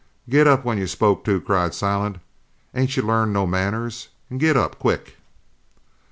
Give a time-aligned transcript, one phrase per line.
[0.27, 2.17] "Get up when you're spoke to" cried Silent.
[2.73, 4.07] "Ain't you learned no manners?
[4.31, 5.17] An' git up quick!"